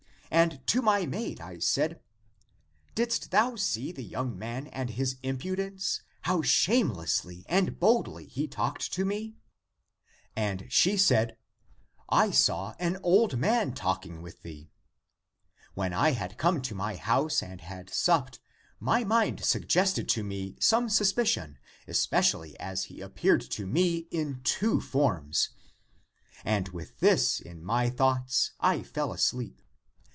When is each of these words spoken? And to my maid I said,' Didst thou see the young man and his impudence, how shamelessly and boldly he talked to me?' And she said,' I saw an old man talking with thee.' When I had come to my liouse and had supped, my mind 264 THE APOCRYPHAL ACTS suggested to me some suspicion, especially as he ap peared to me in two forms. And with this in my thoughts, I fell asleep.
And 0.33 0.65
to 0.67 0.81
my 0.81 1.05
maid 1.05 1.41
I 1.41 1.59
said,' 1.59 1.99
Didst 2.95 3.31
thou 3.31 3.57
see 3.57 3.91
the 3.91 4.01
young 4.01 4.39
man 4.39 4.67
and 4.67 4.91
his 4.91 5.17
impudence, 5.23 6.03
how 6.21 6.41
shamelessly 6.41 7.45
and 7.49 7.77
boldly 7.77 8.27
he 8.27 8.47
talked 8.47 8.93
to 8.93 9.03
me?' 9.03 9.35
And 10.35 10.67
she 10.69 10.95
said,' 10.95 11.35
I 12.23 12.31
saw 12.31 12.75
an 12.79 12.97
old 13.03 13.37
man 13.37 13.73
talking 13.73 14.21
with 14.21 14.41
thee.' 14.41 14.71
When 15.73 15.91
I 15.91 16.11
had 16.11 16.37
come 16.37 16.61
to 16.61 16.73
my 16.75 16.95
liouse 16.95 17.43
and 17.43 17.59
had 17.59 17.89
supped, 17.93 18.39
my 18.79 19.03
mind 19.03 19.39
264 19.43 19.65
THE 19.65 19.71
APOCRYPHAL 19.73 19.83
ACTS 19.83 20.07
suggested 20.07 20.09
to 20.15 20.23
me 20.23 20.57
some 20.79 20.87
suspicion, 20.89 21.57
especially 21.89 22.57
as 22.57 22.85
he 22.85 23.03
ap 23.03 23.15
peared 23.15 23.41
to 23.51 23.67
me 23.67 24.07
in 24.11 24.39
two 24.45 24.79
forms. 24.79 25.49
And 26.45 26.69
with 26.69 26.99
this 27.01 27.41
in 27.41 27.61
my 27.61 27.89
thoughts, 27.89 28.51
I 28.61 28.81
fell 28.81 29.11
asleep. 29.11 29.61